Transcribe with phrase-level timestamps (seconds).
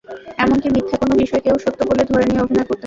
[0.37, 2.79] এমনকি মিথ্যা কোনো বিষয়কেও সত্য বলে ধরে নিয়ে অভিনয় করতে হবে।